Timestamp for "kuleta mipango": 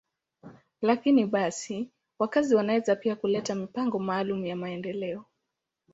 3.15-3.99